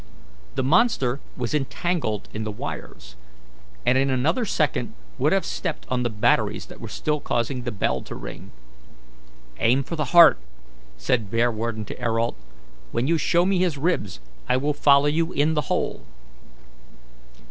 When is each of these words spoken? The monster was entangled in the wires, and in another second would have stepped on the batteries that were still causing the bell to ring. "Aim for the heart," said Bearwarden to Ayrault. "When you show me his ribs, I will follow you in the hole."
The 0.55 0.63
monster 0.63 1.19
was 1.37 1.53
entangled 1.53 2.27
in 2.33 2.43
the 2.43 2.49
wires, 2.51 3.15
and 3.85 3.99
in 3.99 4.09
another 4.09 4.45
second 4.47 4.95
would 5.19 5.31
have 5.31 5.45
stepped 5.45 5.85
on 5.89 6.01
the 6.01 6.09
batteries 6.09 6.65
that 6.65 6.79
were 6.81 6.87
still 6.89 7.19
causing 7.19 7.61
the 7.65 7.71
bell 7.71 8.01
to 8.01 8.15
ring. 8.15 8.49
"Aim 9.59 9.83
for 9.83 9.95
the 9.95 10.05
heart," 10.05 10.39
said 10.97 11.29
Bearwarden 11.29 11.85
to 11.85 12.01
Ayrault. 12.03 12.35
"When 12.91 13.05
you 13.05 13.19
show 13.19 13.45
me 13.45 13.59
his 13.59 13.77
ribs, 13.77 14.19
I 14.49 14.57
will 14.57 14.73
follow 14.73 15.05
you 15.05 15.33
in 15.33 15.53
the 15.53 15.69
hole." 15.69 16.01